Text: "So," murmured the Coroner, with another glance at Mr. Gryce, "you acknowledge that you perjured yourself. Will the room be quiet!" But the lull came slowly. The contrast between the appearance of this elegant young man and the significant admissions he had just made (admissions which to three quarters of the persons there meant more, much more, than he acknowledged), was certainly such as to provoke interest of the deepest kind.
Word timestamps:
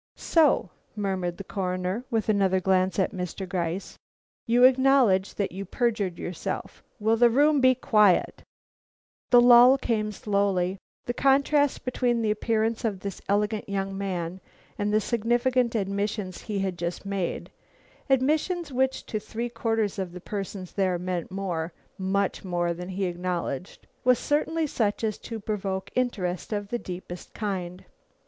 "So," 0.15 0.71
murmured 0.95 1.37
the 1.37 1.43
Coroner, 1.43 2.03
with 2.09 2.27
another 2.27 2.59
glance 2.59 2.97
at 2.97 3.11
Mr. 3.13 3.47
Gryce, 3.47 3.99
"you 4.47 4.63
acknowledge 4.63 5.35
that 5.35 5.51
you 5.51 5.63
perjured 5.63 6.17
yourself. 6.17 6.83
Will 6.99 7.15
the 7.17 7.29
room 7.29 7.61
be 7.61 7.75
quiet!" 7.75 8.41
But 9.29 9.37
the 9.37 9.41
lull 9.41 9.77
came 9.77 10.11
slowly. 10.11 10.79
The 11.05 11.13
contrast 11.13 11.85
between 11.85 12.23
the 12.23 12.31
appearance 12.31 12.83
of 12.83 13.01
this 13.01 13.21
elegant 13.29 13.69
young 13.69 13.95
man 13.95 14.41
and 14.75 14.91
the 14.91 14.99
significant 14.99 15.75
admissions 15.75 16.41
he 16.41 16.57
had 16.57 16.79
just 16.79 17.05
made 17.05 17.51
(admissions 18.09 18.71
which 18.73 19.05
to 19.05 19.19
three 19.19 19.49
quarters 19.49 19.99
of 19.99 20.13
the 20.13 20.19
persons 20.21 20.71
there 20.73 20.97
meant 20.97 21.29
more, 21.29 21.73
much 21.99 22.43
more, 22.43 22.73
than 22.73 22.89
he 22.89 23.05
acknowledged), 23.05 23.85
was 24.03 24.17
certainly 24.17 24.65
such 24.65 25.03
as 25.03 25.19
to 25.19 25.39
provoke 25.39 25.91
interest 25.93 26.51
of 26.51 26.69
the 26.69 26.79
deepest 26.79 27.35
kind. 27.35 27.85